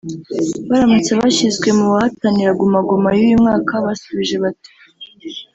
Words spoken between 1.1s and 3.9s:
bashyizwe mu bahatanira Guma Guma y’uyu mwaka